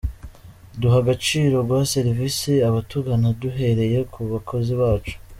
Duha 0.79 0.97
agaciro 1.03 1.55
guha 1.67 1.83
serivisi 1.95 2.51
abatugana 2.67 3.27
duhereye 3.41 3.99
ku 4.11 4.19
bakozi 4.31 4.73
bacu. 4.81 5.13